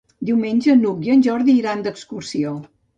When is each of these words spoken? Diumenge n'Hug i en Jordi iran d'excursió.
Diumenge 0.29 0.75
n'Hug 0.79 1.05
i 1.11 1.15
en 1.17 1.23
Jordi 1.29 1.57
iran 1.61 1.87
d'excursió. 1.87 2.61